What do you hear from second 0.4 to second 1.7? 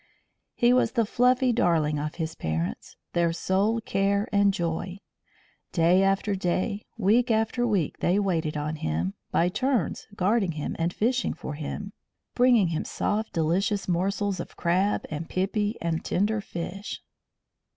He was the fluffy